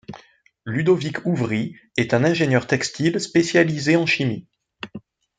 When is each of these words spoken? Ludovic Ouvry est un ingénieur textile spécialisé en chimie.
Ludovic 0.65 1.27
Ouvry 1.27 1.75
est 1.95 2.15
un 2.15 2.23
ingénieur 2.23 2.65
textile 2.65 3.19
spécialisé 3.19 3.97
en 3.97 4.07
chimie. 4.07 4.47